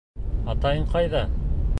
Атайың 0.53 0.87
ҡайҙа? 0.95 1.21